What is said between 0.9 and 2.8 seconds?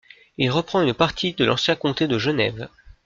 partie de l'ancien comté de Genève.